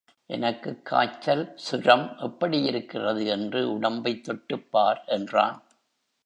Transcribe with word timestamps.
எனக்குக் 0.25 0.85
காய்ச்சல், 0.85 1.51
சுரம் 1.55 2.15
எப்படியிருக்கிறது 2.17 3.25
என்று 3.25 3.79
உடம்பைத் 3.79 4.23
தொட்டுப் 4.23 4.71
பார் 4.71 5.03
என்றான். 5.07 5.63